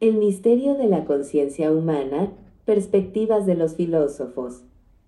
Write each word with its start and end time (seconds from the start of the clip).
El 0.00 0.14
misterio 0.14 0.76
de 0.76 0.86
la 0.86 1.04
conciencia 1.04 1.70
humana, 1.70 2.32
perspectivas 2.64 3.44
de 3.44 3.54
los 3.54 3.74
filósofos. 3.74 4.62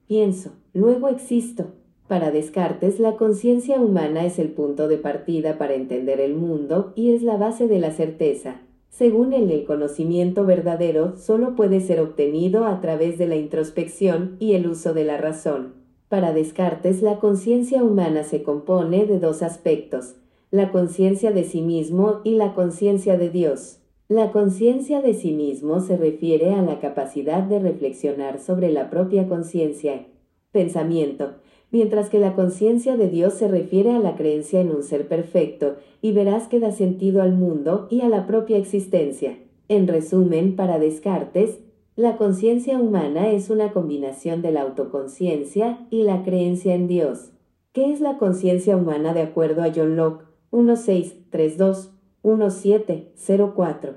pienso, 0.06 0.53
luego 0.72 1.09
existo 1.09 1.75
para 2.09 2.31
Descartes, 2.31 2.98
la 2.98 3.17
conciencia 3.17 3.78
humana 3.78 4.25
es 4.25 4.39
el 4.39 4.48
punto 4.48 4.89
de 4.89 4.97
partida 4.97 5.59
para 5.59 5.75
entender 5.75 6.20
el 6.20 6.34
mundo 6.34 6.92
y 6.97 7.12
es 7.15 7.23
la 7.23 7.37
base 7.37 7.69
de 7.69 7.78
la 7.78 7.91
certeza. 7.91 8.62
Según 8.89 9.34
él, 9.34 9.50
el 9.50 9.65
conocimiento 9.65 10.47
verdadero 10.47 11.17
solo 11.17 11.55
puede 11.55 11.81
ser 11.81 12.00
obtenido 12.00 12.65
a 12.65 12.81
través 12.81 13.19
de 13.19 13.27
la 13.27 13.37
introspección 13.37 14.37
y 14.41 14.55
el 14.55 14.67
uso 14.67 14.95
de 14.95 15.05
la 15.05 15.19
razón. 15.19 15.75
Para 16.09 16.33
Descartes, 16.33 17.03
la 17.03 17.19
conciencia 17.19 17.84
humana 17.84 18.25
se 18.25 18.43
compone 18.43 19.05
de 19.05 19.19
dos 19.19 19.43
aspectos, 19.43 20.16
la 20.50 20.72
conciencia 20.72 21.31
de 21.31 21.44
sí 21.44 21.60
mismo 21.60 22.22
y 22.25 22.37
la 22.37 22.54
conciencia 22.54 23.19
de 23.19 23.28
Dios. 23.28 23.81
La 24.09 24.33
conciencia 24.33 25.03
de 25.03 25.12
sí 25.12 25.33
mismo 25.33 25.81
se 25.81 25.99
refiere 25.99 26.54
a 26.54 26.62
la 26.62 26.81
capacidad 26.81 27.43
de 27.43 27.59
reflexionar 27.59 28.41
sobre 28.41 28.72
la 28.72 28.88
propia 28.88 29.28
conciencia. 29.28 30.06
Pensamiento 30.50 31.34
mientras 31.71 32.09
que 32.09 32.19
la 32.19 32.34
conciencia 32.34 32.97
de 32.97 33.09
Dios 33.09 33.34
se 33.34 33.49
refiere 33.49 33.91
a 33.91 33.99
la 33.99 34.17
creencia 34.17 34.61
en 34.61 34.71
un 34.71 34.83
ser 34.83 35.06
perfecto, 35.09 35.77
y 36.01 36.12
verás 36.12 36.49
que 36.49 36.61
da 36.61 36.73
sentido 36.73 37.23
al 37.23 37.33
mundo 37.33 37.89
y 37.91 38.01
a 38.01 38.09
la 38.09 38.27
propia 38.27 38.56
existencia. 38.56 39.39
En 39.69 39.87
resumen, 39.87 40.57
para 40.57 40.78
Descartes, 40.78 41.59
la 41.95 42.17
conciencia 42.17 42.78
humana 42.78 43.31
es 43.31 43.51
una 43.51 43.73
combinación 43.73 44.41
de 44.41 44.53
la 44.53 44.62
autoconciencia 44.62 45.87
y 45.91 46.05
la 46.05 46.23
creencia 46.23 46.75
en 46.75 46.87
Dios. 46.87 47.33
¿Qué 47.73 47.93
es 47.93 48.01
la 48.01 48.19
conciencia 48.19 48.77
humana 48.77 49.12
de 49.12 49.23
acuerdo 49.23 49.62
a 49.62 49.73
John 49.75 49.97
Locke? 49.97 50.25
1632 50.53 51.91
1704. 52.23 53.95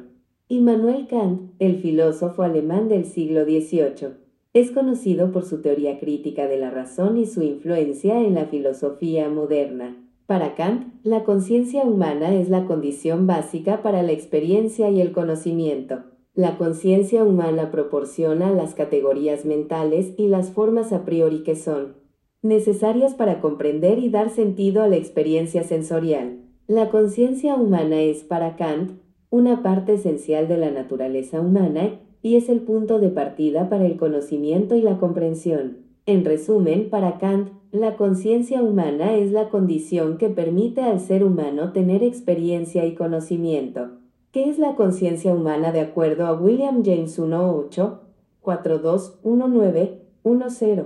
Immanuel 0.50 1.08
Kant, 1.08 1.52
el 1.60 1.76
filósofo 1.78 2.44
alemán 2.44 2.88
del 2.90 3.06
siglo 3.06 3.46
XVIII 3.46 4.27
es 4.54 4.72
conocido 4.72 5.32
por 5.32 5.46
su 5.46 5.62
teoría 5.62 6.00
crítica 6.00 6.48
de 6.48 6.58
la 6.58 6.70
razón 6.72 7.18
y 7.18 7.26
su 7.26 7.42
influencia 7.42 8.20
en 8.20 8.34
la 8.36 8.46
filosofía 8.46 9.30
moderna. 9.30 9.96
Para 10.26 10.56
Kant, 10.56 10.94
la 11.04 11.24
conciencia 11.24 11.84
humana 11.84 12.36
es 12.36 12.50
la 12.50 12.66
condición 12.66 13.28
básica 13.28 13.82
para 13.82 14.04
la 14.04 14.12
experiencia 14.12 14.90
y 14.90 15.00
el 15.00 15.14
conocimiento. 15.14 16.04
La 16.34 16.58
conciencia 16.58 17.24
humana 17.24 17.72
proporciona 17.72 18.52
las 18.52 18.76
categorías 18.76 19.46
mentales 19.46 20.14
y 20.18 20.28
las 20.28 20.52
formas 20.52 20.92
a 20.92 21.06
priori 21.06 21.44
que 21.44 21.56
son 21.56 21.96
necesarias 22.42 23.16
para 23.16 23.42
comprender 23.42 24.00
y 24.00 24.10
dar 24.10 24.30
sentido 24.30 24.84
a 24.84 24.88
la 24.88 24.98
experiencia 24.98 25.64
sensorial. 25.64 26.40
La 26.68 26.90
conciencia 26.90 27.56
humana 27.56 28.02
es, 28.02 28.24
para 28.24 28.56
Kant, 28.56 29.00
una 29.30 29.64
parte 29.64 29.94
esencial 29.94 30.48
de 30.48 30.58
la 30.58 30.72
naturaleza 30.72 31.40
humana 31.42 32.00
y 32.28 32.36
es 32.36 32.50
el 32.50 32.60
punto 32.60 33.00
de 33.00 33.08
partida 33.08 33.70
para 33.70 33.86
el 33.86 33.96
conocimiento 33.96 34.76
y 34.76 34.82
la 34.82 34.98
comprensión. 34.98 35.78
En 36.06 36.26
resumen, 36.26 36.90
para 36.90 37.20
Kant, 37.20 37.52
la 37.72 37.96
conciencia 37.96 38.62
humana 38.62 39.16
es 39.16 39.32
la 39.32 39.48
condición 39.48 40.18
que 40.18 40.28
permite 40.28 40.82
al 40.82 41.00
ser 41.00 41.24
humano 41.24 41.72
tener 41.72 42.04
experiencia 42.04 42.86
y 42.86 42.96
conocimiento. 42.96 43.92
¿Qué 44.34 44.50
es 44.50 44.60
la 44.60 44.76
conciencia 44.76 45.34
humana 45.34 45.72
de 45.72 45.80
acuerdo 45.80 46.26
a 46.26 46.34
William 46.34 46.84
James 46.84 47.18
1.8? 47.18 48.00
421910. 48.42 50.84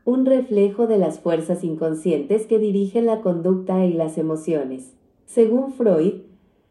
un 0.04 0.26
reflejo 0.26 0.88
de 0.88 0.98
las 0.98 1.20
fuerzas 1.20 1.64
inconscientes 1.64 2.48
que 2.48 2.60
dirigen 2.60 3.06
la 3.06 3.22
conducta 3.22 3.86
y 3.86 3.94
las 3.94 4.18
emociones. 4.18 4.94
Según 5.26 5.72
Freud, 5.72 6.14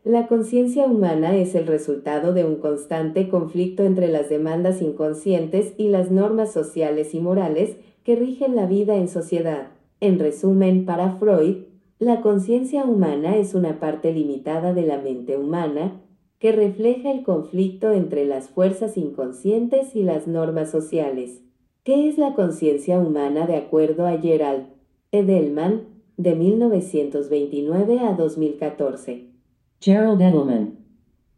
la 0.04 0.26
conciencia 0.26 0.84
humana 0.86 1.36
es 1.36 1.54
el 1.54 1.66
resultado 1.66 2.34
de 2.34 2.44
un 2.44 2.56
constante 2.56 3.28
conflicto 3.28 3.82
entre 3.82 4.08
las 4.08 4.28
demandas 4.28 4.82
inconscientes 4.82 5.72
y 5.78 5.88
las 5.88 6.10
normas 6.10 6.52
sociales 6.52 7.14
y 7.14 7.20
morales 7.20 7.76
que 8.04 8.14
rigen 8.14 8.56
la 8.56 8.66
vida 8.66 8.96
en 8.96 9.08
sociedad. 9.08 9.68
En 10.00 10.18
resumen, 10.18 10.84
para 10.84 11.16
Freud, 11.16 11.64
la 11.98 12.20
conciencia 12.20 12.84
humana 12.84 13.36
es 13.36 13.54
una 13.54 13.80
parte 13.80 14.12
limitada 14.12 14.74
de 14.74 14.82
la 14.82 14.98
mente 14.98 15.38
humana 15.38 16.02
que 16.38 16.52
refleja 16.52 17.10
el 17.10 17.22
conflicto 17.22 17.90
entre 17.92 18.26
las 18.26 18.50
fuerzas 18.50 18.98
inconscientes 18.98 19.96
y 19.96 20.02
las 20.02 20.26
normas 20.26 20.70
sociales. 20.70 21.40
¿Qué 21.84 22.08
es 22.08 22.18
la 22.18 22.34
conciencia 22.34 22.98
humana 22.98 23.46
de 23.46 23.56
acuerdo 23.56 24.06
a 24.06 24.18
Gerald 24.18 24.66
Edelman, 25.10 25.84
de 26.18 26.34
1929 26.34 28.00
a 28.00 28.12
2014? 28.12 29.28
Gerald 29.80 30.20
Edelman. 30.20 30.78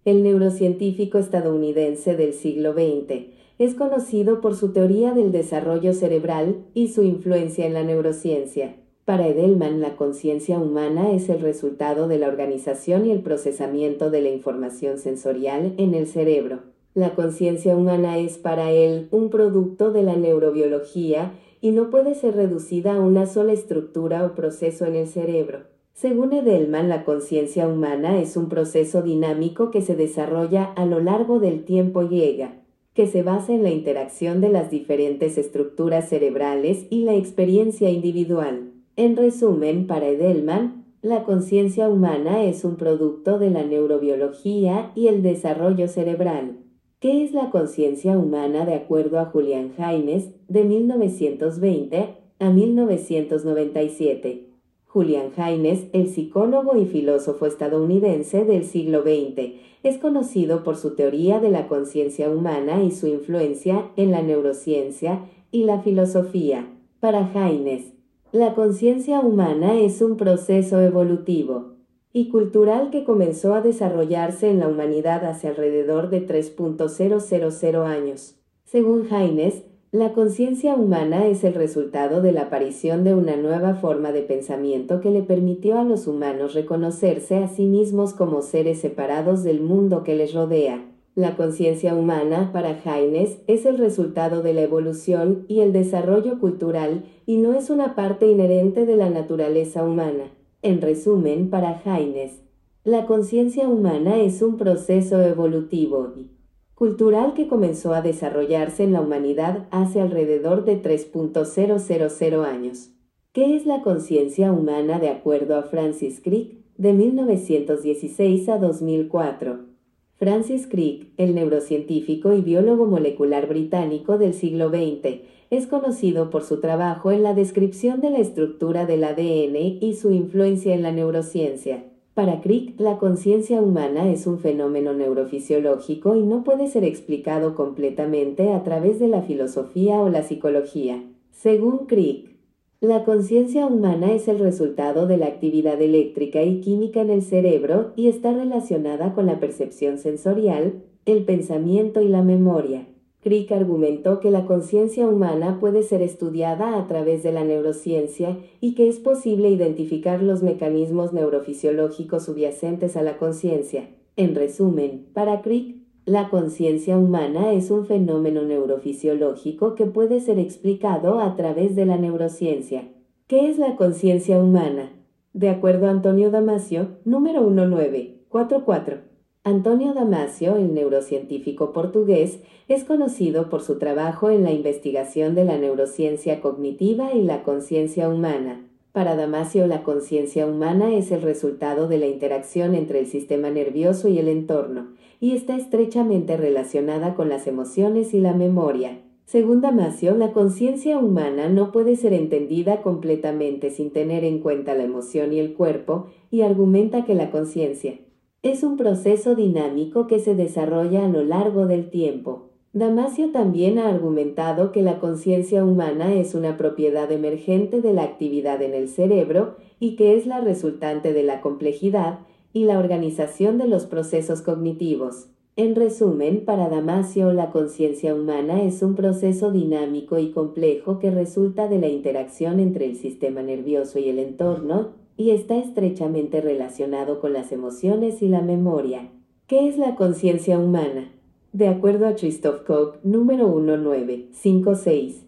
El 0.04 0.24
neurocientífico 0.24 1.18
estadounidense 1.18 2.16
del 2.16 2.32
siglo 2.32 2.72
XX 2.72 3.26
es 3.58 3.74
conocido 3.74 4.40
por 4.40 4.56
su 4.56 4.72
teoría 4.72 5.12
del 5.12 5.30
desarrollo 5.30 5.92
cerebral 5.92 6.64
y 6.74 6.88
su 6.88 7.04
influencia 7.04 7.66
en 7.66 7.74
la 7.74 7.84
neurociencia. 7.84 8.74
Para 9.08 9.26
Edelman, 9.26 9.80
la 9.80 9.96
conciencia 9.96 10.58
humana 10.58 11.12
es 11.12 11.30
el 11.30 11.40
resultado 11.40 12.08
de 12.08 12.18
la 12.18 12.28
organización 12.28 13.06
y 13.06 13.10
el 13.10 13.20
procesamiento 13.20 14.10
de 14.10 14.20
la 14.20 14.28
información 14.28 14.98
sensorial 14.98 15.72
en 15.78 15.94
el 15.94 16.06
cerebro. 16.06 16.58
La 16.92 17.14
conciencia 17.14 17.74
humana 17.74 18.18
es 18.18 18.36
para 18.36 18.70
él 18.70 19.08
un 19.10 19.30
producto 19.30 19.92
de 19.92 20.02
la 20.02 20.14
neurobiología 20.14 21.32
y 21.62 21.70
no 21.70 21.88
puede 21.88 22.14
ser 22.16 22.36
reducida 22.36 22.96
a 22.96 23.00
una 23.00 23.24
sola 23.24 23.54
estructura 23.54 24.26
o 24.26 24.34
proceso 24.34 24.84
en 24.84 24.96
el 24.96 25.06
cerebro. 25.06 25.60
Según 25.94 26.34
Edelman, 26.34 26.90
la 26.90 27.06
conciencia 27.06 27.66
humana 27.66 28.20
es 28.20 28.36
un 28.36 28.50
proceso 28.50 29.00
dinámico 29.00 29.70
que 29.70 29.80
se 29.80 29.96
desarrolla 29.96 30.64
a 30.64 30.84
lo 30.84 31.00
largo 31.00 31.40
del 31.40 31.64
tiempo 31.64 32.02
y 32.02 32.08
llega, 32.08 32.60
que 32.92 33.06
se 33.06 33.22
basa 33.22 33.54
en 33.54 33.62
la 33.62 33.70
interacción 33.70 34.42
de 34.42 34.50
las 34.50 34.70
diferentes 34.70 35.38
estructuras 35.38 36.10
cerebrales 36.10 36.86
y 36.90 37.04
la 37.04 37.14
experiencia 37.14 37.88
individual. 37.88 38.67
En 38.98 39.16
resumen, 39.16 39.86
para 39.86 40.08
Edelman, 40.08 40.84
la 41.02 41.22
conciencia 41.22 41.88
humana 41.88 42.42
es 42.42 42.64
un 42.64 42.74
producto 42.74 43.38
de 43.38 43.48
la 43.48 43.62
neurobiología 43.62 44.90
y 44.96 45.06
el 45.06 45.22
desarrollo 45.22 45.86
cerebral. 45.86 46.58
¿Qué 46.98 47.22
es 47.22 47.30
la 47.30 47.50
conciencia 47.50 48.18
humana 48.18 48.66
de 48.66 48.74
acuerdo 48.74 49.20
a 49.20 49.26
Julian 49.26 49.72
Jaines, 49.76 50.30
de 50.48 50.64
1920 50.64 52.16
a 52.40 52.50
1997? 52.50 54.48
Julian 54.88 55.30
Jaines, 55.30 55.86
el 55.92 56.08
psicólogo 56.08 56.76
y 56.76 56.86
filósofo 56.86 57.46
estadounidense 57.46 58.44
del 58.44 58.64
siglo 58.64 59.02
XX, 59.02 59.52
es 59.84 59.98
conocido 59.98 60.64
por 60.64 60.76
su 60.76 60.96
teoría 60.96 61.38
de 61.38 61.50
la 61.50 61.68
conciencia 61.68 62.28
humana 62.28 62.82
y 62.82 62.90
su 62.90 63.06
influencia 63.06 63.92
en 63.94 64.10
la 64.10 64.22
neurociencia 64.22 65.24
y 65.52 65.62
la 65.62 65.82
filosofía. 65.82 66.68
Para 66.98 67.28
Jaines, 67.28 67.92
la 68.32 68.54
conciencia 68.54 69.20
humana 69.20 69.80
es 69.80 70.02
un 70.02 70.18
proceso 70.18 70.82
evolutivo 70.82 71.76
y 72.12 72.28
cultural 72.28 72.90
que 72.90 73.02
comenzó 73.04 73.54
a 73.54 73.62
desarrollarse 73.62 74.50
en 74.50 74.60
la 74.60 74.68
humanidad 74.68 75.24
hace 75.24 75.48
alrededor 75.48 76.10
de 76.10 76.26
3.000 76.26 77.86
años. 77.86 78.34
Según 78.64 79.08
Jaines, 79.08 79.62
la 79.92 80.12
conciencia 80.12 80.74
humana 80.74 81.26
es 81.26 81.42
el 81.42 81.54
resultado 81.54 82.20
de 82.20 82.32
la 82.32 82.42
aparición 82.42 83.02
de 83.02 83.14
una 83.14 83.36
nueva 83.36 83.76
forma 83.76 84.12
de 84.12 84.20
pensamiento 84.20 85.00
que 85.00 85.10
le 85.10 85.22
permitió 85.22 85.78
a 85.78 85.84
los 85.84 86.06
humanos 86.06 86.52
reconocerse 86.52 87.38
a 87.38 87.48
sí 87.48 87.64
mismos 87.64 88.12
como 88.12 88.42
seres 88.42 88.78
separados 88.78 89.42
del 89.42 89.62
mundo 89.62 90.04
que 90.04 90.14
les 90.14 90.34
rodea. 90.34 90.84
La 91.18 91.34
conciencia 91.34 91.96
humana, 91.96 92.50
para 92.52 92.76
Jaines, 92.76 93.38
es 93.48 93.66
el 93.66 93.76
resultado 93.76 94.40
de 94.40 94.54
la 94.54 94.62
evolución 94.62 95.46
y 95.48 95.62
el 95.62 95.72
desarrollo 95.72 96.38
cultural 96.38 97.06
y 97.26 97.38
no 97.38 97.54
es 97.54 97.70
una 97.70 97.96
parte 97.96 98.30
inherente 98.30 98.86
de 98.86 98.94
la 98.94 99.10
naturaleza 99.10 99.82
humana. 99.82 100.30
En 100.62 100.80
resumen, 100.80 101.50
para 101.50 101.80
Jaines, 101.80 102.40
la 102.84 103.06
conciencia 103.06 103.68
humana 103.68 104.18
es 104.18 104.42
un 104.42 104.58
proceso 104.58 105.20
evolutivo 105.20 106.12
y 106.16 106.30
cultural 106.76 107.34
que 107.34 107.48
comenzó 107.48 107.94
a 107.94 108.00
desarrollarse 108.00 108.84
en 108.84 108.92
la 108.92 109.00
humanidad 109.00 109.66
hace 109.72 110.00
alrededor 110.00 110.64
de 110.64 110.80
3.000 110.80 112.44
años. 112.44 112.92
¿Qué 113.32 113.56
es 113.56 113.66
la 113.66 113.82
conciencia 113.82 114.52
humana 114.52 115.00
de 115.00 115.08
acuerdo 115.08 115.56
a 115.56 115.64
Francis 115.64 116.20
Crick 116.22 116.58
de 116.76 116.92
1916 116.92 118.48
a 118.50 118.58
2004? 118.58 119.77
Francis 120.18 120.66
Crick, 120.66 121.12
el 121.16 121.36
neurocientífico 121.36 122.32
y 122.32 122.40
biólogo 122.40 122.86
molecular 122.86 123.46
británico 123.46 124.18
del 124.18 124.34
siglo 124.34 124.68
XX, 124.68 125.20
es 125.50 125.68
conocido 125.68 126.28
por 126.28 126.42
su 126.42 126.58
trabajo 126.58 127.12
en 127.12 127.22
la 127.22 127.34
descripción 127.34 128.00
de 128.00 128.10
la 128.10 128.18
estructura 128.18 128.84
del 128.84 129.04
ADN 129.04 129.54
y 129.80 129.94
su 129.94 130.10
influencia 130.10 130.74
en 130.74 130.82
la 130.82 130.90
neurociencia. 130.90 131.84
Para 132.14 132.40
Crick, 132.40 132.80
la 132.80 132.98
conciencia 132.98 133.62
humana 133.62 134.10
es 134.10 134.26
un 134.26 134.40
fenómeno 134.40 134.92
neurofisiológico 134.92 136.16
y 136.16 136.24
no 136.24 136.42
puede 136.42 136.66
ser 136.66 136.82
explicado 136.82 137.54
completamente 137.54 138.52
a 138.52 138.64
través 138.64 138.98
de 138.98 139.06
la 139.06 139.22
filosofía 139.22 140.00
o 140.00 140.08
la 140.08 140.24
psicología. 140.24 141.00
Según 141.30 141.86
Crick, 141.86 142.37
la 142.80 143.02
conciencia 143.02 143.66
humana 143.66 144.12
es 144.12 144.28
el 144.28 144.38
resultado 144.38 145.08
de 145.08 145.16
la 145.16 145.26
actividad 145.26 145.82
eléctrica 145.82 146.44
y 146.44 146.60
química 146.60 147.00
en 147.00 147.10
el 147.10 147.22
cerebro 147.22 147.92
y 147.96 148.06
está 148.06 148.32
relacionada 148.32 149.14
con 149.14 149.26
la 149.26 149.40
percepción 149.40 149.98
sensorial, 149.98 150.84
el 151.04 151.24
pensamiento 151.24 152.02
y 152.02 152.08
la 152.08 152.22
memoria. 152.22 152.86
Crick 153.20 153.50
argumentó 153.50 154.20
que 154.20 154.30
la 154.30 154.46
conciencia 154.46 155.08
humana 155.08 155.58
puede 155.58 155.82
ser 155.82 156.02
estudiada 156.02 156.78
a 156.78 156.86
través 156.86 157.24
de 157.24 157.32
la 157.32 157.42
neurociencia 157.42 158.38
y 158.60 158.76
que 158.76 158.88
es 158.88 159.00
posible 159.00 159.50
identificar 159.50 160.22
los 160.22 160.44
mecanismos 160.44 161.12
neurofisiológicos 161.12 162.26
subyacentes 162.26 162.96
a 162.96 163.02
la 163.02 163.18
conciencia. 163.18 163.88
En 164.14 164.36
resumen, 164.36 165.06
para 165.14 165.42
Crick, 165.42 165.77
la 166.08 166.30
conciencia 166.30 166.96
humana 166.96 167.52
es 167.52 167.70
un 167.70 167.84
fenómeno 167.84 168.42
neurofisiológico 168.42 169.74
que 169.74 169.84
puede 169.84 170.20
ser 170.20 170.38
explicado 170.38 171.20
a 171.20 171.36
través 171.36 171.76
de 171.76 171.84
la 171.84 171.98
neurociencia. 171.98 172.88
¿Qué 173.26 173.50
es 173.50 173.58
la 173.58 173.76
conciencia 173.76 174.40
humana? 174.40 174.90
De 175.34 175.50
acuerdo 175.50 175.86
a 175.86 175.90
Antonio 175.90 176.30
Damasio, 176.30 176.96
número 177.04 177.42
1944. 177.42 179.00
Antonio 179.44 179.92
Damasio, 179.92 180.56
el 180.56 180.72
neurocientífico 180.72 181.74
portugués, 181.74 182.40
es 182.68 182.84
conocido 182.84 183.50
por 183.50 183.60
su 183.60 183.78
trabajo 183.78 184.30
en 184.30 184.44
la 184.44 184.52
investigación 184.52 185.34
de 185.34 185.44
la 185.44 185.58
neurociencia 185.58 186.40
cognitiva 186.40 187.12
y 187.12 187.22
la 187.22 187.42
conciencia 187.42 188.08
humana. 188.08 188.64
Para 188.92 189.16
Damasio, 189.16 189.66
la 189.66 189.82
conciencia 189.82 190.46
humana 190.46 190.94
es 190.94 191.12
el 191.12 191.22
resultado 191.22 191.88
de 191.88 191.98
la 191.98 192.06
interacción 192.06 192.74
entre 192.74 193.00
el 193.00 193.06
sistema 193.06 193.50
nervioso 193.50 194.08
y 194.08 194.18
el 194.18 194.28
entorno, 194.28 194.94
y 195.20 195.36
está 195.36 195.56
estrechamente 195.56 196.36
relacionada 196.36 197.14
con 197.14 197.28
las 197.28 197.46
emociones 197.46 198.14
y 198.14 198.20
la 198.20 198.32
memoria. 198.32 199.02
Según 199.26 199.60
Damasio, 199.60 200.16
la 200.16 200.32
conciencia 200.32 200.96
humana 200.96 201.50
no 201.50 201.70
puede 201.70 201.96
ser 201.96 202.14
entendida 202.14 202.80
completamente 202.80 203.70
sin 203.70 203.90
tener 203.90 204.24
en 204.24 204.38
cuenta 204.38 204.74
la 204.74 204.84
emoción 204.84 205.34
y 205.34 205.38
el 205.38 205.52
cuerpo, 205.52 206.06
y 206.30 206.40
argumenta 206.40 207.04
que 207.04 207.14
la 207.14 207.30
conciencia 207.30 207.98
Es 208.42 208.62
un 208.62 208.78
proceso 208.78 209.34
dinámico 209.34 210.06
que 210.06 210.18
se 210.18 210.34
desarrolla 210.34 211.04
a 211.04 211.08
lo 211.08 211.22
largo 211.24 211.66
del 211.66 211.90
tiempo. 211.90 212.47
Damasio 212.78 213.32
también 213.32 213.80
ha 213.80 213.88
argumentado 213.88 214.70
que 214.70 214.82
la 214.82 215.00
conciencia 215.00 215.64
humana 215.64 216.14
es 216.14 216.36
una 216.36 216.56
propiedad 216.56 217.10
emergente 217.10 217.80
de 217.80 217.92
la 217.92 218.04
actividad 218.04 218.62
en 218.62 218.72
el 218.72 218.88
cerebro 218.88 219.56
y 219.80 219.96
que 219.96 220.16
es 220.16 220.26
la 220.26 220.40
resultante 220.40 221.12
de 221.12 221.24
la 221.24 221.40
complejidad 221.40 222.20
y 222.52 222.66
la 222.66 222.78
organización 222.78 223.58
de 223.58 223.66
los 223.66 223.86
procesos 223.86 224.42
cognitivos. 224.42 225.26
En 225.56 225.74
resumen, 225.74 226.44
para 226.44 226.68
Damasio, 226.68 227.32
la 227.32 227.50
conciencia 227.50 228.14
humana 228.14 228.62
es 228.62 228.80
un 228.80 228.94
proceso 228.94 229.50
dinámico 229.50 230.20
y 230.20 230.30
complejo 230.30 231.00
que 231.00 231.10
resulta 231.10 231.66
de 231.66 231.80
la 231.80 231.88
interacción 231.88 232.60
entre 232.60 232.84
el 232.84 232.94
sistema 232.94 233.42
nervioso 233.42 233.98
y 233.98 234.08
el 234.08 234.20
entorno, 234.20 234.90
y 235.16 235.30
está 235.30 235.58
estrechamente 235.58 236.40
relacionado 236.40 237.20
con 237.20 237.32
las 237.32 237.50
emociones 237.50 238.22
y 238.22 238.28
la 238.28 238.40
memoria. 238.40 239.10
¿Qué 239.48 239.66
es 239.66 239.78
la 239.78 239.96
conciencia 239.96 240.60
humana? 240.60 241.10
De 241.52 241.66
acuerdo 241.68 242.06
a 242.06 242.14
Christoph 242.14 242.66
Koch, 242.66 242.96
número 243.02 243.48
1956, 243.48 245.24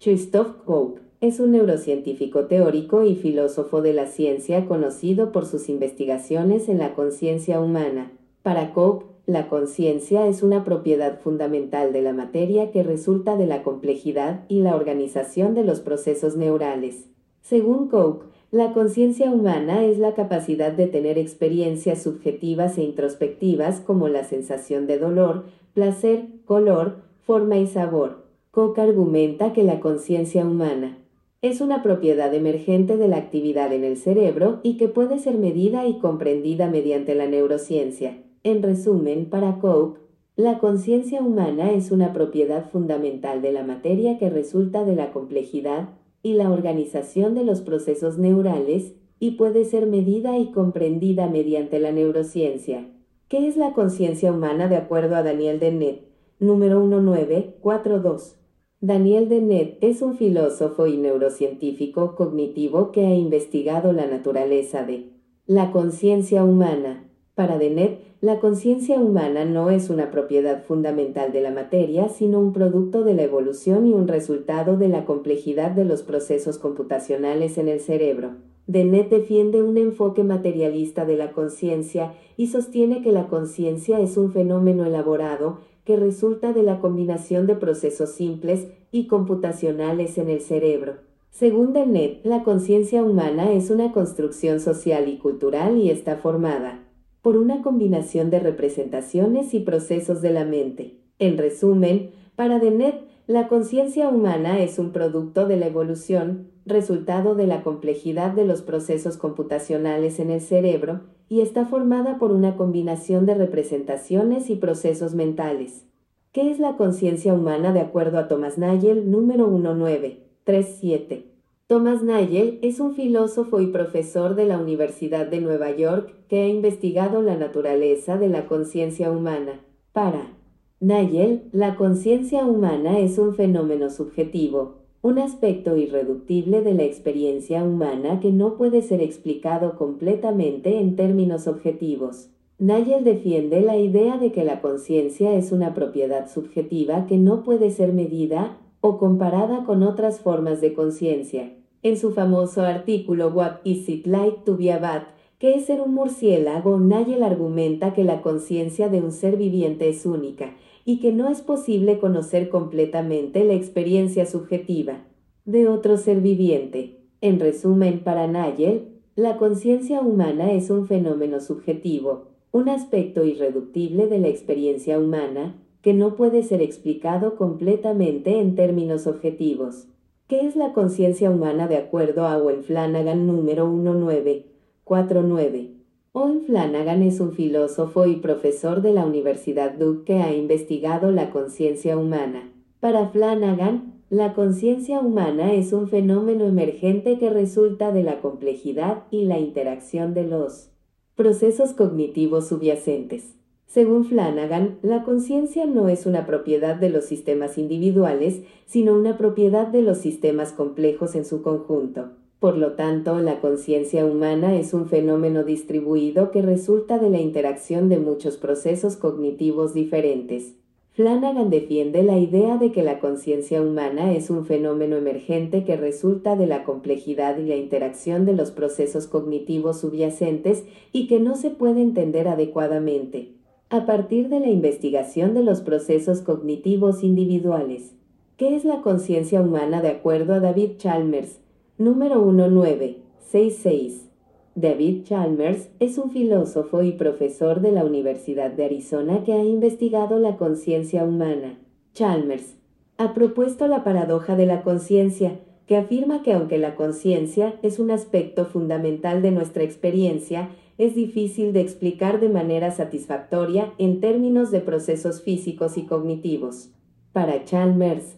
Christoph 0.00 0.62
Koch 0.64 1.00
es 1.20 1.40
un 1.40 1.50
neurocientífico 1.50 2.44
teórico 2.44 3.02
y 3.02 3.16
filósofo 3.16 3.82
de 3.82 3.92
la 3.92 4.06
ciencia 4.06 4.66
conocido 4.66 5.32
por 5.32 5.46
sus 5.46 5.68
investigaciones 5.68 6.68
en 6.68 6.78
la 6.78 6.94
conciencia 6.94 7.60
humana. 7.60 8.12
Para 8.42 8.72
Koch, 8.72 9.02
la 9.26 9.48
conciencia 9.48 10.28
es 10.28 10.44
una 10.44 10.62
propiedad 10.62 11.18
fundamental 11.18 11.92
de 11.92 12.02
la 12.02 12.12
materia 12.12 12.70
que 12.70 12.84
resulta 12.84 13.36
de 13.36 13.46
la 13.46 13.64
complejidad 13.64 14.44
y 14.48 14.60
la 14.60 14.76
organización 14.76 15.54
de 15.54 15.64
los 15.64 15.80
procesos 15.80 16.36
neurales. 16.36 17.06
Según 17.40 17.88
Koch, 17.88 18.26
la 18.54 18.72
conciencia 18.72 19.32
humana 19.32 19.82
es 19.82 19.98
la 19.98 20.14
capacidad 20.14 20.70
de 20.70 20.86
tener 20.86 21.18
experiencias 21.18 22.04
subjetivas 22.04 22.78
e 22.78 22.84
introspectivas 22.84 23.80
como 23.80 24.06
la 24.06 24.22
sensación 24.22 24.86
de 24.86 24.96
dolor, 24.96 25.46
placer, 25.72 26.26
color, 26.44 26.98
forma 27.26 27.56
y 27.58 27.66
sabor. 27.66 28.26
Koch 28.52 28.78
argumenta 28.78 29.52
que 29.52 29.64
la 29.64 29.80
conciencia 29.80 30.46
humana 30.46 30.98
es 31.42 31.60
una 31.60 31.82
propiedad 31.82 32.32
emergente 32.32 32.96
de 32.96 33.08
la 33.08 33.16
actividad 33.16 33.72
en 33.72 33.82
el 33.82 33.96
cerebro 33.96 34.60
y 34.62 34.76
que 34.76 34.86
puede 34.86 35.18
ser 35.18 35.36
medida 35.36 35.88
y 35.88 35.98
comprendida 35.98 36.70
mediante 36.70 37.16
la 37.16 37.26
neurociencia. 37.26 38.22
En 38.44 38.62
resumen, 38.62 39.30
para 39.30 39.58
Koch, 39.58 39.98
la 40.36 40.60
conciencia 40.60 41.22
humana 41.22 41.72
es 41.72 41.90
una 41.90 42.12
propiedad 42.12 42.70
fundamental 42.70 43.42
de 43.42 43.50
la 43.50 43.64
materia 43.64 44.16
que 44.16 44.30
resulta 44.30 44.84
de 44.84 44.94
la 44.94 45.10
complejidad 45.10 45.88
y 46.24 46.32
la 46.32 46.50
organización 46.50 47.34
de 47.34 47.44
los 47.44 47.60
procesos 47.60 48.18
neurales 48.18 48.94
y 49.20 49.32
puede 49.32 49.64
ser 49.64 49.86
medida 49.86 50.38
y 50.38 50.50
comprendida 50.50 51.28
mediante 51.28 51.78
la 51.78 51.92
neurociencia. 51.92 52.90
¿Qué 53.28 53.46
es 53.46 53.56
la 53.58 53.74
conciencia 53.74 54.32
humana 54.32 54.66
de 54.66 54.76
acuerdo 54.76 55.16
a 55.16 55.22
Daniel 55.22 55.60
Dennett? 55.60 56.08
Número 56.40 56.80
1942. 56.80 58.38
Daniel 58.80 59.28
Dennett 59.28 59.76
es 59.82 60.00
un 60.00 60.16
filósofo 60.16 60.86
y 60.86 60.96
neurocientífico 60.96 62.16
cognitivo 62.16 62.90
que 62.90 63.06
ha 63.06 63.14
investigado 63.14 63.92
la 63.92 64.06
naturaleza 64.06 64.82
de 64.82 65.10
la 65.46 65.72
conciencia 65.72 66.42
humana. 66.42 67.06
Para 67.34 67.58
Dennett, 67.58 67.98
la 68.20 68.38
conciencia 68.38 69.00
humana 69.00 69.44
no 69.44 69.70
es 69.70 69.90
una 69.90 70.12
propiedad 70.12 70.62
fundamental 70.62 71.32
de 71.32 71.40
la 71.40 71.50
materia, 71.50 72.08
sino 72.08 72.38
un 72.38 72.52
producto 72.52 73.02
de 73.02 73.14
la 73.14 73.24
evolución 73.24 73.88
y 73.88 73.92
un 73.92 74.06
resultado 74.06 74.76
de 74.76 74.86
la 74.86 75.04
complejidad 75.04 75.72
de 75.72 75.84
los 75.84 76.04
procesos 76.04 76.58
computacionales 76.58 77.58
en 77.58 77.66
el 77.66 77.80
cerebro. 77.80 78.36
Dennett 78.68 79.10
defiende 79.10 79.64
un 79.64 79.78
enfoque 79.78 80.22
materialista 80.22 81.04
de 81.04 81.16
la 81.16 81.32
conciencia 81.32 82.14
y 82.36 82.46
sostiene 82.46 83.02
que 83.02 83.10
la 83.10 83.26
conciencia 83.26 83.98
es 83.98 84.16
un 84.16 84.32
fenómeno 84.32 84.86
elaborado 84.86 85.58
que 85.84 85.96
resulta 85.96 86.52
de 86.52 86.62
la 86.62 86.78
combinación 86.78 87.48
de 87.48 87.56
procesos 87.56 88.10
simples 88.10 88.68
y 88.92 89.08
computacionales 89.08 90.18
en 90.18 90.30
el 90.30 90.40
cerebro. 90.40 90.94
Según 91.30 91.72
Dennett, 91.72 92.24
la 92.24 92.44
conciencia 92.44 93.02
humana 93.02 93.52
es 93.52 93.70
una 93.70 93.90
construcción 93.90 94.60
social 94.60 95.08
y 95.08 95.18
cultural 95.18 95.78
y 95.78 95.90
está 95.90 96.16
formada 96.16 96.83
por 97.24 97.36
una 97.38 97.62
combinación 97.62 98.28
de 98.28 98.38
representaciones 98.38 99.54
y 99.54 99.60
procesos 99.60 100.20
de 100.20 100.28
la 100.28 100.44
mente. 100.44 100.98
En 101.18 101.38
resumen, 101.38 102.10
para 102.36 102.58
Dennett, 102.58 103.00
la 103.26 103.48
conciencia 103.48 104.10
humana 104.10 104.60
es 104.60 104.78
un 104.78 104.92
producto 104.92 105.46
de 105.46 105.56
la 105.56 105.68
evolución, 105.68 106.50
resultado 106.66 107.34
de 107.34 107.46
la 107.46 107.62
complejidad 107.62 108.32
de 108.32 108.44
los 108.44 108.60
procesos 108.60 109.16
computacionales 109.16 110.20
en 110.20 110.28
el 110.28 110.42
cerebro, 110.42 111.00
y 111.30 111.40
está 111.40 111.64
formada 111.64 112.18
por 112.18 112.30
una 112.30 112.58
combinación 112.58 113.24
de 113.24 113.36
representaciones 113.36 114.50
y 114.50 114.56
procesos 114.56 115.14
mentales. 115.14 115.86
¿Qué 116.30 116.50
es 116.50 116.58
la 116.58 116.76
conciencia 116.76 117.32
humana 117.32 117.72
de 117.72 117.80
acuerdo 117.80 118.18
a 118.18 118.28
Thomas 118.28 118.58
Nagel, 118.58 119.10
número 119.10 119.48
1937? 119.48 121.33
Thomas 121.66 122.02
Nagel 122.02 122.58
es 122.60 122.78
un 122.78 122.94
filósofo 122.94 123.58
y 123.62 123.68
profesor 123.68 124.34
de 124.34 124.44
la 124.44 124.58
Universidad 124.58 125.26
de 125.26 125.40
Nueva 125.40 125.74
York 125.74 126.12
que 126.28 126.42
ha 126.42 126.46
investigado 126.46 127.22
la 127.22 127.36
naturaleza 127.36 128.18
de 128.18 128.28
la 128.28 128.44
conciencia 128.46 129.10
humana. 129.10 129.64
Para 129.92 130.36
Nagel, 130.80 131.48
la 131.52 131.76
conciencia 131.76 132.44
humana 132.44 132.98
es 132.98 133.16
un 133.16 133.34
fenómeno 133.34 133.88
subjetivo, 133.88 134.82
un 135.00 135.18
aspecto 135.18 135.78
irreductible 135.78 136.60
de 136.60 136.74
la 136.74 136.82
experiencia 136.82 137.64
humana 137.64 138.20
que 138.20 138.30
no 138.30 138.58
puede 138.58 138.82
ser 138.82 139.00
explicado 139.00 139.78
completamente 139.78 140.80
en 140.80 140.96
términos 140.96 141.46
objetivos. 141.46 142.28
Nagel 142.58 143.04
defiende 143.04 143.62
la 143.62 143.78
idea 143.78 144.18
de 144.18 144.32
que 144.32 144.44
la 144.44 144.60
conciencia 144.60 145.34
es 145.34 145.50
una 145.50 145.72
propiedad 145.72 146.30
subjetiva 146.30 147.06
que 147.06 147.16
no 147.16 147.42
puede 147.42 147.70
ser 147.70 147.94
medida 147.94 148.58
o 148.86 148.98
comparada 148.98 149.64
con 149.64 149.82
otras 149.82 150.20
formas 150.20 150.60
de 150.60 150.74
conciencia. 150.74 151.54
En 151.82 151.96
su 151.96 152.12
famoso 152.12 152.60
artículo 152.60 153.28
What 153.28 153.60
is 153.64 153.88
it 153.88 154.06
like 154.06 154.42
to 154.44 154.58
be 154.58 154.70
a 154.70 154.78
bat? 154.78 155.04
que 155.38 155.54
es 155.54 155.64
ser 155.64 155.80
un 155.80 155.94
murciélago, 155.94 156.78
Nagel 156.78 157.22
argumenta 157.22 157.94
que 157.94 158.04
la 158.04 158.20
conciencia 158.20 158.90
de 158.90 159.00
un 159.00 159.10
ser 159.10 159.38
viviente 159.38 159.88
es 159.88 160.04
única 160.04 160.54
y 160.84 161.00
que 161.00 161.12
no 161.12 161.30
es 161.30 161.40
posible 161.40 161.98
conocer 161.98 162.50
completamente 162.50 163.42
la 163.44 163.54
experiencia 163.54 164.26
subjetiva 164.26 165.06
de 165.46 165.66
otro 165.66 165.96
ser 165.96 166.20
viviente. 166.20 167.00
En 167.22 167.40
resumen, 167.40 168.00
para 168.04 168.26
Nagel, 168.26 169.00
la 169.16 169.38
conciencia 169.38 170.02
humana 170.02 170.52
es 170.52 170.68
un 170.68 170.86
fenómeno 170.86 171.40
subjetivo, 171.40 172.26
un 172.52 172.68
aspecto 172.68 173.24
irreductible 173.24 174.08
de 174.08 174.18
la 174.18 174.28
experiencia 174.28 174.98
humana 174.98 175.63
que 175.84 175.92
no 175.92 176.16
puede 176.16 176.42
ser 176.42 176.62
explicado 176.62 177.36
completamente 177.36 178.40
en 178.40 178.54
términos 178.54 179.06
objetivos. 179.06 179.86
¿Qué 180.28 180.46
es 180.46 180.56
la 180.56 180.72
conciencia 180.72 181.30
humana 181.30 181.68
de 181.68 181.76
acuerdo 181.76 182.26
a 182.26 182.38
Owen 182.38 182.64
Flanagan 182.64 183.26
número 183.26 183.68
1949? 183.68 185.72
Owen 186.12 186.40
Flanagan 186.46 187.02
es 187.02 187.20
un 187.20 187.32
filósofo 187.32 188.06
y 188.06 188.16
profesor 188.16 188.80
de 188.80 188.94
la 188.94 189.04
Universidad 189.04 189.72
Duke 189.72 190.04
que 190.04 190.22
ha 190.22 190.34
investigado 190.34 191.10
la 191.10 191.28
conciencia 191.28 191.98
humana. 191.98 192.50
Para 192.80 193.08
Flanagan, 193.08 194.00
la 194.08 194.32
conciencia 194.32 195.00
humana 195.00 195.52
es 195.52 195.74
un 195.74 195.88
fenómeno 195.88 196.46
emergente 196.46 197.18
que 197.18 197.28
resulta 197.28 197.92
de 197.92 198.04
la 198.04 198.22
complejidad 198.22 199.02
y 199.10 199.26
la 199.26 199.38
interacción 199.38 200.14
de 200.14 200.24
los 200.24 200.70
procesos 201.14 201.74
cognitivos 201.74 202.48
subyacentes. 202.48 203.34
Según 203.66 204.04
Flanagan, 204.04 204.78
la 204.82 205.02
conciencia 205.02 205.66
no 205.66 205.88
es 205.88 206.06
una 206.06 206.26
propiedad 206.26 206.76
de 206.76 206.90
los 206.90 207.06
sistemas 207.06 207.58
individuales, 207.58 208.42
sino 208.66 208.94
una 208.94 209.18
propiedad 209.18 209.66
de 209.66 209.82
los 209.82 209.98
sistemas 209.98 210.52
complejos 210.52 211.16
en 211.16 211.24
su 211.24 211.42
conjunto. 211.42 212.10
Por 212.38 212.56
lo 212.56 212.74
tanto, 212.74 213.18
la 213.18 213.40
conciencia 213.40 214.04
humana 214.04 214.54
es 214.54 214.74
un 214.74 214.86
fenómeno 214.86 215.42
distribuido 215.42 216.30
que 216.30 216.42
resulta 216.42 216.98
de 216.98 217.10
la 217.10 217.18
interacción 217.18 217.88
de 217.88 217.98
muchos 217.98 218.36
procesos 218.36 218.96
cognitivos 218.96 219.74
diferentes. 219.74 220.54
Flanagan 220.92 221.50
defiende 221.50 222.04
la 222.04 222.18
idea 222.18 222.58
de 222.58 222.70
que 222.70 222.84
la 222.84 223.00
conciencia 223.00 223.60
humana 223.60 224.14
es 224.14 224.30
un 224.30 224.44
fenómeno 224.44 224.94
emergente 224.94 225.64
que 225.64 225.76
resulta 225.76 226.36
de 226.36 226.46
la 226.46 226.62
complejidad 226.62 227.38
y 227.38 227.46
la 227.46 227.56
interacción 227.56 228.24
de 228.24 228.34
los 228.34 228.52
procesos 228.52 229.08
cognitivos 229.08 229.80
subyacentes 229.80 230.62
y 230.92 231.08
que 231.08 231.18
no 231.18 231.34
se 231.34 231.50
puede 231.50 231.82
entender 231.82 232.28
adecuadamente 232.28 233.32
a 233.70 233.86
partir 233.86 234.28
de 234.28 234.40
la 234.40 234.48
investigación 234.48 235.34
de 235.34 235.42
los 235.42 235.60
procesos 235.60 236.20
cognitivos 236.20 237.02
individuales. 237.02 237.94
¿Qué 238.36 238.54
es 238.56 238.64
la 238.64 238.82
conciencia 238.82 239.40
humana 239.40 239.80
de 239.80 239.88
acuerdo 239.88 240.34
a 240.34 240.40
David 240.40 240.72
Chalmers, 240.78 241.38
Número 241.76 242.24
1966. 242.24 244.08
David 244.54 245.02
Chalmers 245.02 245.70
es 245.80 245.98
un 245.98 246.12
filósofo 246.12 246.84
y 246.84 246.92
profesor 246.92 247.60
de 247.60 247.72
la 247.72 247.84
Universidad 247.84 248.52
de 248.52 248.66
Arizona 248.66 249.24
que 249.24 249.32
ha 249.32 249.42
investigado 249.42 250.20
la 250.20 250.36
conciencia 250.36 251.02
humana. 251.02 251.58
Chalmers 251.92 252.54
ha 252.96 253.12
propuesto 253.12 253.66
la 253.66 253.82
paradoja 253.82 254.36
de 254.36 254.46
la 254.46 254.62
conciencia, 254.62 255.40
que 255.66 255.76
afirma 255.76 256.22
que 256.22 256.32
aunque 256.32 256.58
la 256.58 256.76
conciencia 256.76 257.56
es 257.64 257.80
un 257.80 257.90
aspecto 257.90 258.44
fundamental 258.44 259.20
de 259.20 259.32
nuestra 259.32 259.64
experiencia, 259.64 260.50
es 260.78 260.94
difícil 260.94 261.52
de 261.52 261.60
explicar 261.60 262.20
de 262.20 262.28
manera 262.28 262.70
satisfactoria 262.70 263.72
en 263.78 264.00
términos 264.00 264.50
de 264.50 264.60
procesos 264.60 265.22
físicos 265.22 265.76
y 265.76 265.86
cognitivos. 265.86 266.70
Para 267.12 267.44
Chalmers, 267.44 268.16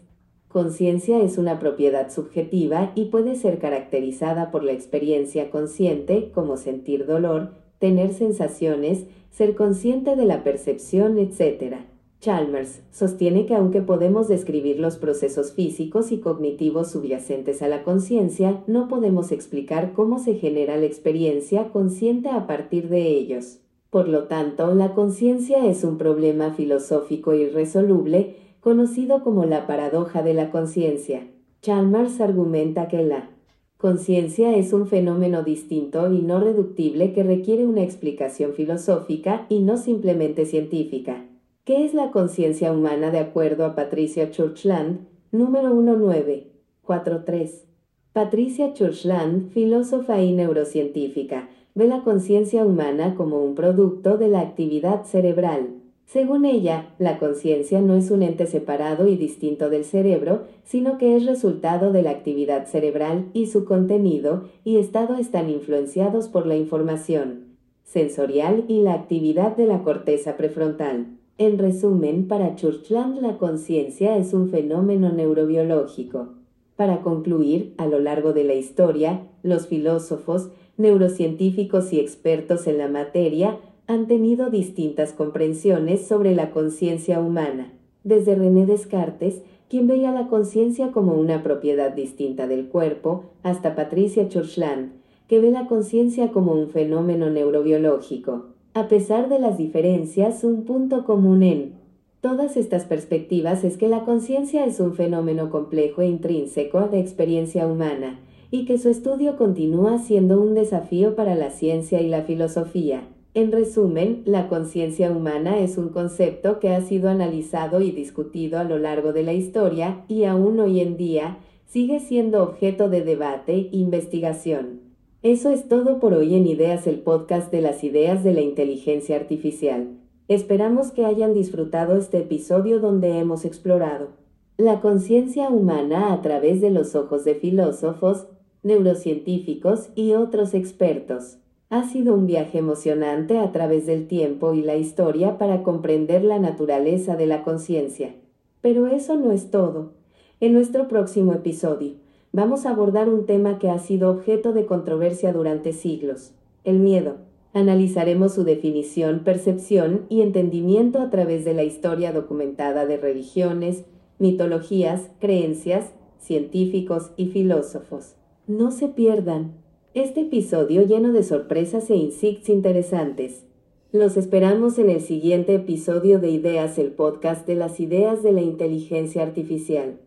conciencia 0.48 1.20
es 1.20 1.36
una 1.36 1.58
propiedad 1.58 2.10
subjetiva 2.10 2.92
y 2.94 3.06
puede 3.06 3.36
ser 3.36 3.58
caracterizada 3.58 4.50
por 4.50 4.64
la 4.64 4.72
experiencia 4.72 5.50
consciente, 5.50 6.30
como 6.32 6.56
sentir 6.56 7.04
dolor, 7.04 7.52
tener 7.78 8.14
sensaciones, 8.14 9.04
ser 9.30 9.54
consciente 9.54 10.16
de 10.16 10.24
la 10.24 10.42
percepción, 10.42 11.18
etc. 11.18 11.76
Chalmers 12.20 12.82
sostiene 12.90 13.46
que 13.46 13.54
aunque 13.54 13.82
podemos 13.82 14.26
describir 14.26 14.80
los 14.80 14.96
procesos 14.96 15.52
físicos 15.52 16.12
y 16.12 16.18
cognitivos 16.18 16.90
subyacentes 16.90 17.62
a 17.62 17.68
la 17.68 17.82
conciencia, 17.82 18.62
no 18.66 18.88
podemos 18.88 19.32
explicar 19.32 19.92
cómo 19.92 20.18
se 20.18 20.34
genera 20.34 20.76
la 20.76 20.86
experiencia 20.86 21.68
consciente 21.70 22.30
a 22.30 22.46
partir 22.46 22.88
de 22.88 23.06
ellos. 23.08 23.60
Por 23.90 24.08
lo 24.08 24.24
tanto, 24.24 24.74
la 24.74 24.94
conciencia 24.94 25.66
es 25.66 25.84
un 25.84 25.98
problema 25.98 26.52
filosófico 26.52 27.34
irresoluble, 27.34 28.36
conocido 28.60 29.22
como 29.22 29.44
la 29.44 29.66
paradoja 29.66 30.22
de 30.22 30.34
la 30.34 30.50
conciencia. 30.50 31.28
Chalmers 31.62 32.20
argumenta 32.20 32.88
que 32.88 33.02
la 33.02 33.30
conciencia 33.76 34.56
es 34.56 34.72
un 34.72 34.86
fenómeno 34.86 35.44
distinto 35.44 36.12
y 36.12 36.22
no 36.22 36.40
reductible 36.40 37.12
que 37.12 37.22
requiere 37.22 37.66
una 37.66 37.82
explicación 37.82 38.54
filosófica 38.54 39.46
y 39.48 39.60
no 39.60 39.76
simplemente 39.76 40.46
científica. 40.46 41.24
¿Qué 41.66 41.84
es 41.84 41.92
la 41.94 42.12
conciencia 42.12 42.72
humana 42.72 43.10
de 43.10 43.18
acuerdo 43.18 43.64
a 43.64 43.74
Patricia 43.74 44.30
Churchland? 44.30 45.00
Número 45.32 45.74
1943. 45.74 47.66
Patricia 48.12 48.72
Churchland, 48.72 49.50
filósofa 49.50 50.22
y 50.22 50.32
neurocientífica, 50.32 51.48
ve 51.74 51.88
la 51.88 52.04
conciencia 52.04 52.64
humana 52.64 53.16
como 53.16 53.42
un 53.42 53.56
producto 53.56 54.16
de 54.16 54.28
la 54.28 54.42
actividad 54.42 55.06
cerebral. 55.06 55.70
Según 56.04 56.44
ella, 56.44 56.94
la 57.00 57.18
conciencia 57.18 57.80
no 57.80 57.96
es 57.96 58.12
un 58.12 58.22
ente 58.22 58.46
separado 58.46 59.08
y 59.08 59.16
distinto 59.16 59.68
del 59.68 59.84
cerebro, 59.84 60.44
sino 60.62 60.98
que 60.98 61.16
es 61.16 61.26
resultado 61.26 61.90
de 61.90 62.02
la 62.02 62.10
actividad 62.10 62.68
cerebral 62.68 63.26
y 63.32 63.46
su 63.46 63.64
contenido 63.64 64.44
y 64.62 64.76
estado 64.76 65.16
están 65.16 65.50
influenciados 65.50 66.28
por 66.28 66.46
la 66.46 66.54
información 66.54 67.56
sensorial 67.82 68.66
y 68.68 68.82
la 68.82 68.94
actividad 68.94 69.56
de 69.56 69.66
la 69.66 69.82
corteza 69.82 70.36
prefrontal. 70.36 71.15
En 71.38 71.58
resumen, 71.58 72.28
para 72.28 72.56
Churchland 72.56 73.20
la 73.20 73.36
conciencia 73.36 74.16
es 74.16 74.32
un 74.32 74.48
fenómeno 74.48 75.12
neurobiológico. 75.12 76.28
Para 76.76 77.02
concluir, 77.02 77.74
a 77.76 77.86
lo 77.86 78.00
largo 78.00 78.32
de 78.32 78.44
la 78.44 78.54
historia, 78.54 79.28
los 79.42 79.66
filósofos, 79.66 80.48
neurocientíficos 80.78 81.92
y 81.92 82.00
expertos 82.00 82.66
en 82.66 82.78
la 82.78 82.88
materia 82.88 83.58
han 83.86 84.06
tenido 84.06 84.48
distintas 84.48 85.12
comprensiones 85.12 86.06
sobre 86.06 86.34
la 86.34 86.52
conciencia 86.52 87.20
humana, 87.20 87.70
desde 88.02 88.34
René 88.34 88.64
Descartes, 88.64 89.42
quien 89.68 89.86
veía 89.86 90.12
la 90.12 90.28
conciencia 90.28 90.90
como 90.90 91.14
una 91.14 91.42
propiedad 91.42 91.92
distinta 91.92 92.46
del 92.46 92.68
cuerpo, 92.68 93.24
hasta 93.42 93.74
Patricia 93.74 94.30
Churchland, 94.30 94.92
que 95.28 95.38
ve 95.40 95.50
la 95.50 95.66
conciencia 95.66 96.32
como 96.32 96.52
un 96.52 96.70
fenómeno 96.70 97.28
neurobiológico. 97.28 98.55
A 98.76 98.88
pesar 98.88 99.30
de 99.30 99.38
las 99.38 99.56
diferencias, 99.56 100.44
un 100.44 100.64
punto 100.66 101.06
común 101.06 101.42
en 101.42 101.72
todas 102.20 102.58
estas 102.58 102.84
perspectivas 102.84 103.64
es 103.64 103.78
que 103.78 103.88
la 103.88 104.04
conciencia 104.04 104.66
es 104.66 104.80
un 104.80 104.92
fenómeno 104.92 105.48
complejo 105.48 106.02
e 106.02 106.06
intrínseco 106.08 106.86
de 106.88 107.00
experiencia 107.00 107.66
humana, 107.66 108.20
y 108.50 108.66
que 108.66 108.76
su 108.76 108.90
estudio 108.90 109.38
continúa 109.38 109.98
siendo 109.98 110.38
un 110.38 110.52
desafío 110.52 111.16
para 111.16 111.34
la 111.36 111.48
ciencia 111.48 112.02
y 112.02 112.08
la 112.10 112.24
filosofía. 112.24 113.08
En 113.32 113.50
resumen, 113.50 114.20
la 114.26 114.46
conciencia 114.46 115.10
humana 115.10 115.58
es 115.58 115.78
un 115.78 115.88
concepto 115.88 116.60
que 116.60 116.74
ha 116.74 116.82
sido 116.82 117.08
analizado 117.08 117.80
y 117.80 117.92
discutido 117.92 118.58
a 118.58 118.64
lo 118.64 118.78
largo 118.78 119.14
de 119.14 119.22
la 119.22 119.32
historia 119.32 120.04
y 120.06 120.24
aún 120.24 120.60
hoy 120.60 120.80
en 120.80 120.98
día 120.98 121.38
sigue 121.64 121.98
siendo 121.98 122.42
objeto 122.42 122.90
de 122.90 123.00
debate 123.00 123.54
e 123.54 123.68
investigación. 123.72 124.85
Eso 125.28 125.50
es 125.50 125.66
todo 125.66 125.98
por 125.98 126.14
hoy 126.14 126.36
en 126.36 126.46
Ideas, 126.46 126.86
el 126.86 127.00
podcast 127.00 127.50
de 127.50 127.60
las 127.60 127.82
ideas 127.82 128.22
de 128.22 128.32
la 128.32 128.42
inteligencia 128.42 129.16
artificial. 129.16 129.88
Esperamos 130.28 130.92
que 130.92 131.04
hayan 131.04 131.34
disfrutado 131.34 131.96
este 131.96 132.18
episodio 132.18 132.78
donde 132.78 133.18
hemos 133.18 133.44
explorado 133.44 134.10
la 134.56 134.80
conciencia 134.80 135.48
humana 135.48 136.12
a 136.12 136.22
través 136.22 136.60
de 136.60 136.70
los 136.70 136.94
ojos 136.94 137.24
de 137.24 137.34
filósofos, 137.34 138.28
neurocientíficos 138.62 139.88
y 139.96 140.12
otros 140.12 140.54
expertos. 140.54 141.38
Ha 141.70 141.88
sido 141.88 142.14
un 142.14 142.28
viaje 142.28 142.58
emocionante 142.58 143.38
a 143.38 143.50
través 143.50 143.84
del 143.84 144.06
tiempo 144.06 144.54
y 144.54 144.62
la 144.62 144.76
historia 144.76 145.38
para 145.38 145.64
comprender 145.64 146.22
la 146.22 146.38
naturaleza 146.38 147.16
de 147.16 147.26
la 147.26 147.42
conciencia. 147.42 148.14
Pero 148.60 148.86
eso 148.86 149.16
no 149.16 149.32
es 149.32 149.50
todo. 149.50 149.90
En 150.38 150.52
nuestro 150.52 150.86
próximo 150.86 151.32
episodio, 151.32 151.94
vamos 152.36 152.66
a 152.66 152.70
abordar 152.70 153.08
un 153.08 153.24
tema 153.24 153.58
que 153.58 153.70
ha 153.70 153.78
sido 153.78 154.10
objeto 154.10 154.52
de 154.52 154.66
controversia 154.66 155.32
durante 155.32 155.72
siglos, 155.72 156.32
el 156.64 156.80
miedo. 156.80 157.16
Analizaremos 157.54 158.34
su 158.34 158.44
definición, 158.44 159.20
percepción 159.24 160.04
y 160.10 160.20
entendimiento 160.20 161.00
a 161.00 161.08
través 161.08 161.46
de 161.46 161.54
la 161.54 161.64
historia 161.64 162.12
documentada 162.12 162.84
de 162.84 162.98
religiones, 162.98 163.86
mitologías, 164.18 165.08
creencias, 165.18 165.94
científicos 166.18 167.10
y 167.16 167.28
filósofos. 167.28 168.16
No 168.46 168.70
se 168.70 168.88
pierdan 168.88 169.52
este 169.94 170.20
episodio 170.20 170.82
lleno 170.82 171.12
de 171.12 171.22
sorpresas 171.22 171.88
e 171.88 171.96
insights 171.96 172.50
interesantes. 172.50 173.46
Los 173.92 174.18
esperamos 174.18 174.78
en 174.78 174.90
el 174.90 175.00
siguiente 175.00 175.54
episodio 175.54 176.18
de 176.18 176.28
Ideas, 176.28 176.78
el 176.78 176.90
podcast 176.90 177.46
de 177.46 177.54
las 177.54 177.80
ideas 177.80 178.22
de 178.22 178.32
la 178.32 178.42
inteligencia 178.42 179.22
artificial. 179.22 180.00